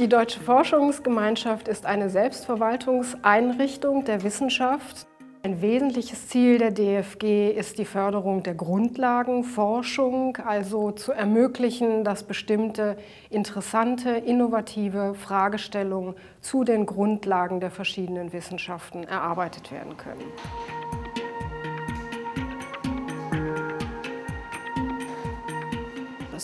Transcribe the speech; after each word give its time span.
Die 0.00 0.08
Deutsche 0.08 0.40
Forschungsgemeinschaft 0.40 1.68
ist 1.68 1.86
eine 1.86 2.10
Selbstverwaltungseinrichtung 2.10 4.04
der 4.04 4.24
Wissenschaft. 4.24 5.06
Ein 5.44 5.62
wesentliches 5.62 6.26
Ziel 6.26 6.58
der 6.58 6.72
DFG 6.72 7.52
ist 7.52 7.78
die 7.78 7.84
Förderung 7.84 8.42
der 8.42 8.54
Grundlagenforschung, 8.54 10.38
also 10.38 10.90
zu 10.90 11.12
ermöglichen, 11.12 12.02
dass 12.02 12.24
bestimmte 12.24 12.96
interessante, 13.30 14.10
innovative 14.10 15.14
Fragestellungen 15.14 16.16
zu 16.40 16.64
den 16.64 16.86
Grundlagen 16.86 17.60
der 17.60 17.70
verschiedenen 17.70 18.32
Wissenschaften 18.32 19.04
erarbeitet 19.04 19.70
werden 19.70 19.96
können. 19.96 20.24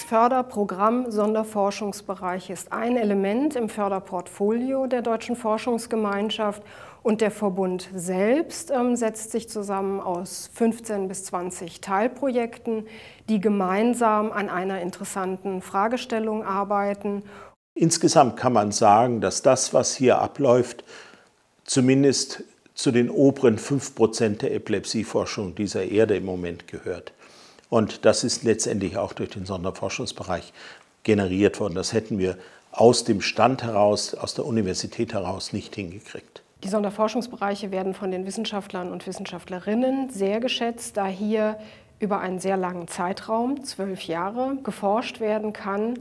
Das 0.00 0.08
Förderprogramm 0.08 1.10
Sonderforschungsbereich 1.10 2.48
ist 2.48 2.72
ein 2.72 2.96
Element 2.96 3.54
im 3.54 3.68
Förderportfolio 3.68 4.86
der 4.86 5.02
Deutschen 5.02 5.36
Forschungsgemeinschaft 5.36 6.62
und 7.02 7.20
der 7.20 7.30
Verbund 7.30 7.90
selbst 7.94 8.70
ähm, 8.70 8.96
setzt 8.96 9.30
sich 9.30 9.50
zusammen 9.50 10.00
aus 10.00 10.48
15 10.54 11.06
bis 11.06 11.24
20 11.24 11.82
Teilprojekten, 11.82 12.86
die 13.28 13.40
gemeinsam 13.42 14.32
an 14.32 14.48
einer 14.48 14.80
interessanten 14.80 15.60
Fragestellung 15.60 16.44
arbeiten. 16.44 17.22
Insgesamt 17.74 18.38
kann 18.38 18.54
man 18.54 18.72
sagen, 18.72 19.20
dass 19.20 19.42
das, 19.42 19.74
was 19.74 19.94
hier 19.94 20.18
abläuft, 20.18 20.82
zumindest 21.64 22.42
zu 22.72 22.90
den 22.90 23.10
oberen 23.10 23.58
5 23.58 23.94
Prozent 23.94 24.40
der 24.40 24.54
Epilepsieforschung 24.54 25.54
dieser 25.54 25.84
Erde 25.84 26.16
im 26.16 26.24
Moment 26.24 26.68
gehört. 26.68 27.12
Und 27.70 28.04
das 28.04 28.24
ist 28.24 28.42
letztendlich 28.42 28.98
auch 28.98 29.14
durch 29.14 29.30
den 29.30 29.46
Sonderforschungsbereich 29.46 30.52
generiert 31.04 31.60
worden. 31.60 31.74
Das 31.74 31.94
hätten 31.94 32.18
wir 32.18 32.36
aus 32.72 33.04
dem 33.04 33.22
Stand 33.22 33.62
heraus, 33.62 34.14
aus 34.14 34.34
der 34.34 34.44
Universität 34.44 35.14
heraus 35.14 35.54
nicht 35.54 35.74
hingekriegt. 35.74 36.42
Die 36.62 36.68
Sonderforschungsbereiche 36.68 37.70
werden 37.70 37.94
von 37.94 38.10
den 38.10 38.26
Wissenschaftlern 38.26 38.92
und 38.92 39.06
Wissenschaftlerinnen 39.06 40.10
sehr 40.10 40.40
geschätzt, 40.40 40.98
da 40.98 41.06
hier 41.06 41.58
über 42.00 42.20
einen 42.20 42.38
sehr 42.38 42.56
langen 42.56 42.86
Zeitraum, 42.86 43.64
zwölf 43.64 44.02
Jahre, 44.02 44.58
geforscht 44.62 45.20
werden 45.20 45.52
kann 45.52 45.98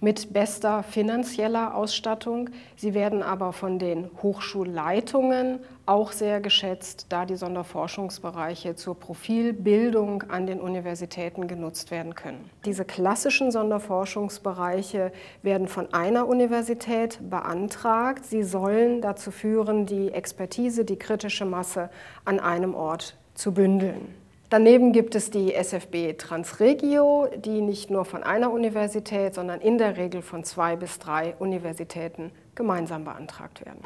mit 0.00 0.32
bester 0.32 0.82
finanzieller 0.82 1.74
Ausstattung. 1.74 2.50
Sie 2.76 2.94
werden 2.94 3.22
aber 3.22 3.52
von 3.52 3.78
den 3.78 4.10
Hochschulleitungen 4.22 5.60
auch 5.86 6.12
sehr 6.12 6.40
geschätzt, 6.40 7.06
da 7.08 7.24
die 7.24 7.36
Sonderforschungsbereiche 7.36 8.74
zur 8.76 8.98
Profilbildung 8.98 10.24
an 10.24 10.46
den 10.46 10.60
Universitäten 10.60 11.48
genutzt 11.48 11.90
werden 11.90 12.14
können. 12.14 12.50
Diese 12.64 12.84
klassischen 12.84 13.50
Sonderforschungsbereiche 13.50 15.12
werden 15.42 15.66
von 15.66 15.92
einer 15.94 16.28
Universität 16.28 17.18
beantragt. 17.28 18.24
Sie 18.24 18.42
sollen 18.42 19.00
dazu 19.00 19.30
führen, 19.30 19.86
die 19.86 20.12
Expertise, 20.12 20.84
die 20.84 20.96
kritische 20.96 21.44
Masse 21.44 21.90
an 22.24 22.38
einem 22.38 22.74
Ort 22.74 23.16
zu 23.34 23.52
bündeln. 23.52 24.14
Daneben 24.50 24.92
gibt 24.92 25.14
es 25.14 25.30
die 25.30 25.52
SFB 25.52 26.16
Transregio, 26.16 27.28
die 27.36 27.60
nicht 27.60 27.90
nur 27.90 28.06
von 28.06 28.22
einer 28.22 28.50
Universität, 28.50 29.34
sondern 29.34 29.60
in 29.60 29.76
der 29.76 29.98
Regel 29.98 30.22
von 30.22 30.42
zwei 30.42 30.74
bis 30.74 30.98
drei 30.98 31.34
Universitäten 31.38 32.32
gemeinsam 32.54 33.04
beantragt 33.04 33.62
werden. 33.66 33.82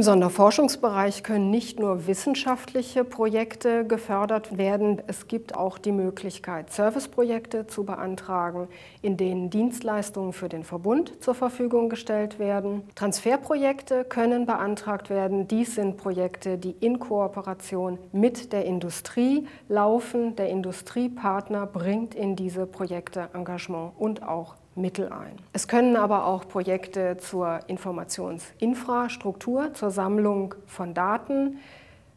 Im 0.00 0.04
Sonderforschungsbereich 0.04 1.22
können 1.22 1.50
nicht 1.50 1.78
nur 1.78 2.06
wissenschaftliche 2.06 3.04
Projekte 3.04 3.86
gefördert 3.86 4.56
werden, 4.56 5.02
es 5.08 5.28
gibt 5.28 5.54
auch 5.54 5.76
die 5.76 5.92
Möglichkeit, 5.92 6.72
Serviceprojekte 6.72 7.66
zu 7.66 7.84
beantragen, 7.84 8.68
in 9.02 9.18
denen 9.18 9.50
Dienstleistungen 9.50 10.32
für 10.32 10.48
den 10.48 10.64
Verbund 10.64 11.22
zur 11.22 11.34
Verfügung 11.34 11.90
gestellt 11.90 12.38
werden. 12.38 12.80
Transferprojekte 12.94 14.04
können 14.04 14.46
beantragt 14.46 15.10
werden. 15.10 15.46
Dies 15.48 15.74
sind 15.74 15.98
Projekte, 15.98 16.56
die 16.56 16.74
in 16.80 16.98
Kooperation 16.98 17.98
mit 18.10 18.54
der 18.54 18.64
Industrie 18.64 19.46
laufen. 19.68 20.34
Der 20.34 20.48
Industriepartner 20.48 21.66
bringt 21.66 22.14
in 22.14 22.36
diese 22.36 22.64
Projekte 22.64 23.28
Engagement 23.34 23.92
und 23.98 24.22
auch 24.22 24.54
Mittel 24.80 25.12
ein. 25.12 25.36
Es 25.52 25.68
können 25.68 25.96
aber 25.96 26.26
auch 26.26 26.48
Projekte 26.48 27.18
zur 27.18 27.60
Informationsinfrastruktur, 27.66 29.74
zur 29.74 29.90
Sammlung 29.90 30.54
von 30.66 30.94
Daten 30.94 31.58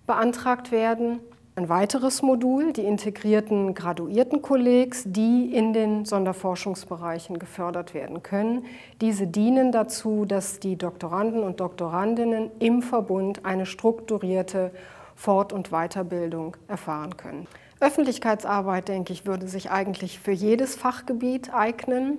beantragt 0.06 0.72
werden. 0.72 1.20
Ein 1.56 1.70
weiteres 1.70 2.24
Modul, 2.24 2.74
die 2.74 2.82
integrierten 2.82 3.76
Graduiertenkollegs, 3.76 5.04
die 5.06 5.54
in 5.54 5.72
den 5.72 6.04
Sonderforschungsbereichen 6.04 7.38
gefördert 7.38 7.94
werden 7.94 8.24
können. 8.24 8.66
Diese 9.02 9.28
dienen 9.28 9.72
dazu, 9.72 10.26
dass 10.26 10.60
die 10.60 10.78
Doktoranden 10.78 11.44
und 11.44 11.60
Doktorandinnen 11.60 12.50
im 12.58 12.82
Verbund 12.82 13.46
eine 13.46 13.68
strukturierte 13.68 14.72
Fort- 15.16 15.54
und 15.54 15.70
Weiterbildung 15.70 16.58
erfahren 16.68 17.18
können. 17.18 17.46
Öffentlichkeitsarbeit, 17.80 18.88
denke 18.88 19.14
ich, 19.14 19.28
würde 19.28 19.48
sich 19.48 19.70
eigentlich 19.70 20.20
für 20.20 20.32
jedes 20.32 20.76
Fachgebiet 20.76 21.54
eignen. 21.54 22.18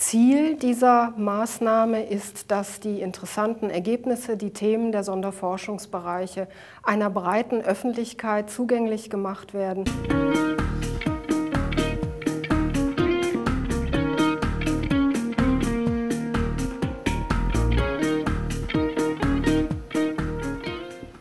Ziel 0.00 0.56
dieser 0.56 1.12
Maßnahme 1.18 2.02
ist, 2.02 2.50
dass 2.50 2.80
die 2.80 3.02
interessanten 3.02 3.68
Ergebnisse, 3.68 4.38
die 4.38 4.50
Themen 4.50 4.92
der 4.92 5.04
Sonderforschungsbereiche 5.04 6.48
einer 6.82 7.10
breiten 7.10 7.60
Öffentlichkeit 7.60 8.48
zugänglich 8.48 9.10
gemacht 9.10 9.52
werden. 9.52 9.84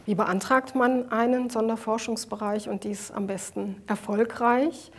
Wie 0.06 0.16
beantragt 0.16 0.76
man 0.76 1.12
einen 1.12 1.50
Sonderforschungsbereich 1.50 2.70
und 2.70 2.86
dies 2.86 3.12
am 3.12 3.28
besten 3.28 3.84
erfolgreich? 3.88 4.90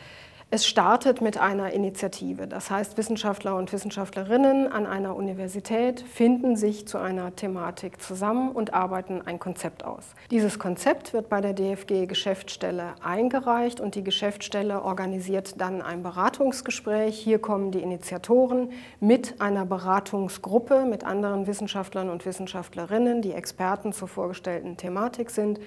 Es 0.52 0.66
startet 0.66 1.20
mit 1.20 1.38
einer 1.38 1.72
Initiative. 1.72 2.48
Das 2.48 2.72
heißt, 2.72 2.98
Wissenschaftler 2.98 3.54
und 3.54 3.72
Wissenschaftlerinnen 3.72 4.66
an 4.66 4.84
einer 4.84 5.14
Universität 5.14 6.00
finden 6.00 6.56
sich 6.56 6.88
zu 6.88 6.98
einer 6.98 7.36
Thematik 7.36 8.02
zusammen 8.02 8.50
und 8.50 8.74
arbeiten 8.74 9.22
ein 9.24 9.38
Konzept 9.38 9.84
aus. 9.84 10.02
Dieses 10.32 10.58
Konzept 10.58 11.12
wird 11.12 11.28
bei 11.28 11.40
der 11.40 11.52
DFG 11.52 12.06
Geschäftsstelle 12.06 12.96
eingereicht 13.00 13.78
und 13.78 13.94
die 13.94 14.02
Geschäftsstelle 14.02 14.82
organisiert 14.82 15.60
dann 15.60 15.82
ein 15.82 16.02
Beratungsgespräch. 16.02 17.16
Hier 17.16 17.38
kommen 17.38 17.70
die 17.70 17.82
Initiatoren 17.82 18.72
mit 18.98 19.40
einer 19.40 19.64
Beratungsgruppe 19.64 20.84
mit 20.84 21.04
anderen 21.04 21.46
Wissenschaftlern 21.46 22.10
und 22.10 22.26
Wissenschaftlerinnen, 22.26 23.22
die 23.22 23.34
Experten 23.34 23.92
zur 23.92 24.08
vorgestellten 24.08 24.76
Thematik 24.76 25.30
sind 25.30 25.60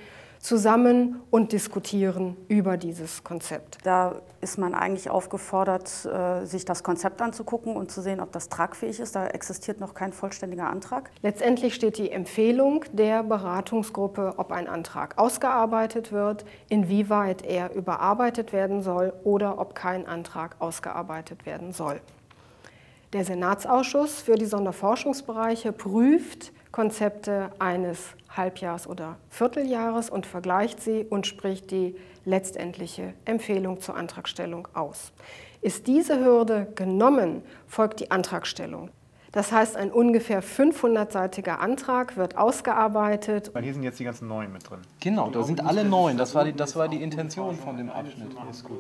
zusammen 0.44 1.22
und 1.32 1.54
diskutieren 1.54 2.36
über 2.50 2.76
dieses 2.76 3.24
Konzept. 3.24 3.78
Da 3.84 4.22
ist 4.42 4.58
man 4.58 4.76
eigentlich 4.76 5.10
aufgefordert, 5.10 6.06
äh, 6.06 6.44
sich 6.46 6.66
das 6.66 6.84
Konzept 6.84 7.22
anzugucken 7.22 7.78
und 7.78 7.92
zu 7.92 8.02
sehen, 8.02 8.20
ob 8.20 8.34
das 8.34 8.50
tragfähig 8.50 9.00
ist. 9.00 9.16
Da 9.16 9.28
existiert 9.28 9.80
noch 9.80 9.94
kein 9.94 10.12
vollständiger 10.12 10.70
Antrag. 10.70 11.12
Letztendlich 11.22 11.74
steht 11.74 11.98
die 11.98 12.12
Empfehlung 12.12 12.84
der 12.92 13.24
Beratungsgruppe, 13.24 14.34
ob 14.36 14.52
ein 14.52 14.68
Antrag 14.68 15.18
ausgearbeitet 15.18 16.12
wird, 16.12 16.44
inwieweit 16.68 17.46
er 17.46 17.74
überarbeitet 17.74 18.52
werden 18.52 18.82
soll 18.82 19.14
oder 19.24 19.60
ob 19.60 19.76
kein 19.76 20.06
Antrag 20.06 20.58
ausgearbeitet 20.60 21.46
werden 21.46 21.72
soll. 21.72 22.02
Der 23.14 23.24
Senatsausschuss 23.24 24.22
für 24.22 24.36
die 24.36 24.46
Sonderforschungsbereiche 24.46 25.72
prüft 25.72 26.52
Konzepte 26.74 27.52
eines 27.60 28.00
Halbjahres 28.36 28.88
oder 28.88 29.18
Vierteljahres 29.30 30.10
und 30.10 30.26
vergleicht 30.26 30.82
sie 30.82 31.06
und 31.08 31.28
spricht 31.28 31.70
die 31.70 31.96
letztendliche 32.26 33.14
Empfehlung 33.26 33.80
zur 33.80 33.96
Antragstellung 33.96 34.68
aus. 34.74 35.14
Ist 35.62 35.86
diese 35.86 36.20
Hürde 36.20 36.68
genommen, 36.74 37.44
folgt 37.68 38.00
die 38.00 38.10
Antragstellung. 38.10 38.90
Das 39.32 39.52
heißt, 39.52 39.78
ein 39.78 39.92
ungefähr 39.92 40.42
500-seitiger 40.42 41.60
Antrag 41.60 42.18
wird 42.18 42.38
ausgearbeitet. 42.38 43.52
Weil 43.54 43.64
hier 43.64 43.74
sind 43.74 43.84
jetzt 43.84 44.00
die 44.00 44.04
ganzen 44.04 44.28
neuen 44.28 44.52
mit 44.52 44.68
drin. 44.68 44.80
Genau, 45.00 45.30
da 45.30 45.44
sind 45.44 45.64
alle 45.64 45.84
neun. 45.84 46.18
Das 46.18 46.34
war 46.34 46.44
die, 46.44 46.54
das 46.54 46.76
war 46.76 46.88
die 46.88 47.02
Intention 47.04 47.56
von 47.56 47.78
dem 47.78 47.92
Abschnitt. 47.92 48.30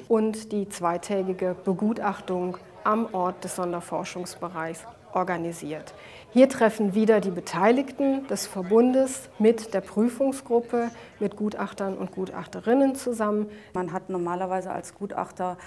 Und 0.08 0.52
die 0.52 0.68
zweitägige 0.68 1.56
Begutachtung 1.64 2.58
am 2.84 3.08
Ort 3.14 3.44
des 3.44 3.56
Sonderforschungsbereichs 3.56 4.86
organisiert. 5.16 5.94
Hier 6.32 6.50
treffen 6.50 6.96
wieder 6.96 7.22
die 7.22 7.32
Beteiligten 7.32 8.26
des 8.28 8.48
Verbundes 8.48 9.30
mit 9.38 9.74
der 9.74 9.82
Prüfungsgruppe, 9.82 10.90
mit 11.20 11.36
Gutachtern 11.36 11.96
und 11.96 12.12
Gutachterinnen 12.12 12.96
zusammen. 12.96 13.50
Man 13.74 13.94
hat 13.94 14.10
normalerweise 14.10 14.72
als 14.72 14.96
Gutachter 14.96 15.58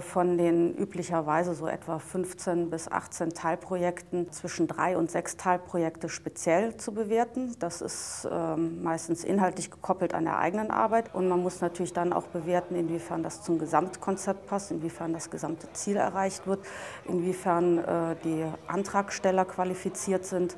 von 0.00 0.36
den 0.36 0.74
üblicherweise 0.74 1.54
so 1.54 1.66
etwa 1.66 1.98
15 1.98 2.68
bis 2.68 2.92
18 2.92 3.30
Teilprojekten 3.30 4.30
zwischen 4.30 4.66
drei 4.66 4.98
und 4.98 5.10
sechs 5.10 5.38
Teilprojekte 5.38 6.10
speziell 6.10 6.76
zu 6.76 6.92
bewerten. 6.92 7.56
Das 7.58 7.80
ist 7.80 8.28
ähm, 8.30 8.82
meistens 8.82 9.24
inhaltlich 9.24 9.70
gekoppelt 9.70 10.12
an 10.12 10.24
der 10.24 10.38
eigenen 10.38 10.70
Arbeit 10.70 11.14
und 11.14 11.26
man 11.26 11.42
muss 11.42 11.62
natürlich 11.62 11.94
dann 11.94 12.12
auch 12.12 12.26
bewerten, 12.26 12.74
inwiefern 12.74 13.22
das 13.22 13.42
zum 13.42 13.58
Gesamtkonzept 13.58 14.46
passt, 14.46 14.70
inwiefern 14.70 15.14
das 15.14 15.30
gesamte 15.30 15.72
Ziel 15.72 15.96
erreicht 15.96 16.46
wird, 16.46 16.60
inwiefern 17.08 17.78
äh, 17.78 18.16
die 18.24 18.44
Antragsteller 18.66 19.46
qualifiziert 19.46 20.26
sind. 20.26 20.56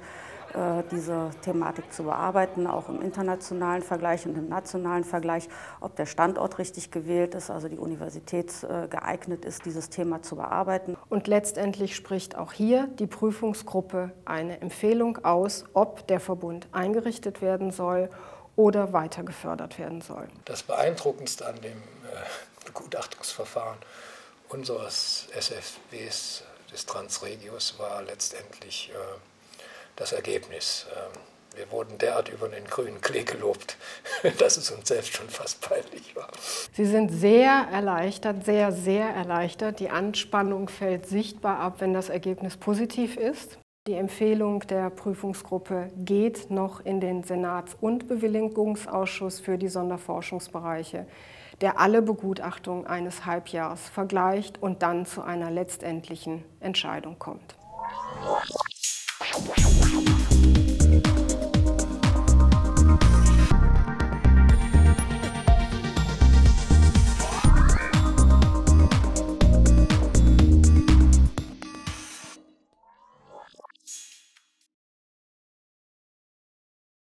Äh, 0.54 0.84
diese 0.92 1.30
Thematik 1.42 1.92
zu 1.92 2.04
bearbeiten, 2.04 2.68
auch 2.68 2.88
im 2.88 3.02
internationalen 3.02 3.82
Vergleich 3.82 4.24
und 4.24 4.38
im 4.38 4.48
nationalen 4.48 5.02
Vergleich, 5.02 5.48
ob 5.80 5.96
der 5.96 6.06
Standort 6.06 6.58
richtig 6.58 6.92
gewählt 6.92 7.34
ist, 7.34 7.50
also 7.50 7.66
die 7.66 7.78
Universität 7.78 8.52
äh, 8.62 8.86
geeignet 8.86 9.44
ist, 9.44 9.64
dieses 9.64 9.90
Thema 9.90 10.22
zu 10.22 10.36
bearbeiten. 10.36 10.96
Und 11.08 11.26
letztendlich 11.26 11.96
spricht 11.96 12.36
auch 12.36 12.52
hier 12.52 12.86
die 13.00 13.08
Prüfungsgruppe 13.08 14.12
eine 14.26 14.60
Empfehlung 14.60 15.24
aus, 15.24 15.64
ob 15.72 16.06
der 16.06 16.20
Verbund 16.20 16.68
eingerichtet 16.70 17.42
werden 17.42 17.72
soll 17.72 18.08
oder 18.54 18.92
weiter 18.92 19.24
gefördert 19.24 19.80
werden 19.80 20.02
soll. 20.02 20.28
Das 20.44 20.62
Beeindruckendste 20.62 21.46
an 21.46 21.60
dem 21.62 21.78
äh, 21.78 22.64
Begutachtungsverfahren 22.64 23.78
unseres 24.50 25.26
SFBs 25.36 26.44
des 26.72 26.86
Transregios 26.86 27.76
war 27.80 28.02
letztendlich 28.02 28.92
äh, 28.94 29.33
das 29.96 30.12
Ergebnis. 30.12 30.86
Ähm, 30.94 31.20
wir 31.56 31.70
wurden 31.70 31.98
derart 31.98 32.28
über 32.30 32.48
den 32.48 32.64
grünen 32.64 33.00
Klee 33.00 33.22
gelobt, 33.22 33.76
dass 34.38 34.56
es 34.56 34.70
uns 34.70 34.88
selbst 34.88 35.14
schon 35.14 35.28
fast 35.28 35.60
peinlich 35.60 36.16
war. 36.16 36.28
Sie 36.72 36.84
sind 36.84 37.10
sehr 37.10 37.68
erleichtert, 37.72 38.44
sehr, 38.44 38.72
sehr 38.72 39.08
erleichtert. 39.08 39.78
Die 39.78 39.90
Anspannung 39.90 40.68
fällt 40.68 41.06
sichtbar 41.06 41.60
ab, 41.60 41.76
wenn 41.78 41.94
das 41.94 42.08
Ergebnis 42.08 42.56
positiv 42.56 43.16
ist. 43.16 43.58
Die 43.86 43.94
Empfehlung 43.94 44.60
der 44.60 44.88
Prüfungsgruppe 44.88 45.90
geht 45.94 46.50
noch 46.50 46.84
in 46.84 47.00
den 47.00 47.22
Senats- 47.22 47.76
und 47.80 48.08
Bewilligungsausschuss 48.08 49.40
für 49.40 49.58
die 49.58 49.68
Sonderforschungsbereiche, 49.68 51.06
der 51.60 51.78
alle 51.78 52.00
Begutachtungen 52.00 52.86
eines 52.86 53.26
Halbjahres 53.26 53.90
vergleicht 53.90 54.60
und 54.60 54.82
dann 54.82 55.04
zu 55.04 55.20
einer 55.20 55.50
letztendlichen 55.50 56.44
Entscheidung 56.60 57.18
kommt. 57.18 57.56